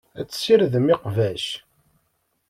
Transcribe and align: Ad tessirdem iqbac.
Ad 0.19 0.27
tessirdem 0.27 0.87
iqbac. 0.95 1.45